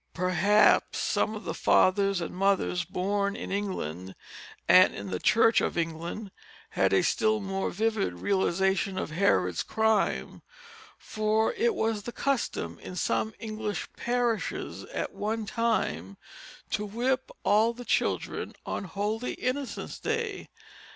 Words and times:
Perhaps 0.15 0.97
some 0.97 1.35
of 1.35 1.43
the 1.43 1.53
fathers 1.53 2.21
and 2.21 2.33
mothers 2.35 2.85
born 2.85 3.35
in 3.35 3.51
England 3.51 4.15
and 4.67 4.95
in 4.95 5.11
the 5.11 5.19
Church 5.19 5.61
of 5.61 5.77
England 5.77 6.31
had 6.71 6.91
a 6.91 7.03
still 7.03 7.39
more 7.39 7.69
vivid 7.69 8.15
realization 8.15 8.97
of 8.97 9.11
Herod's 9.11 9.61
crime, 9.61 10.41
for 10.97 11.53
it 11.53 11.75
was 11.75 12.01
the 12.01 12.11
custom 12.11 12.79
in 12.79 12.95
some 12.95 13.35
English 13.37 13.87
parishes 13.95 14.85
at 14.85 15.13
one 15.13 15.45
time 15.45 16.17
to 16.71 16.83
whip 16.83 17.29
all 17.43 17.71
the 17.71 17.85
children 17.85 18.55
on 18.65 18.85
Holy 18.85 19.33
Innocent's 19.33 19.99
Day. 19.99 20.47